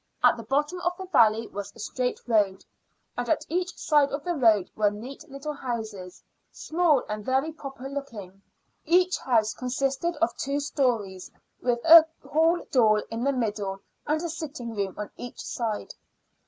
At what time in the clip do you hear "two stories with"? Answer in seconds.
10.37-11.85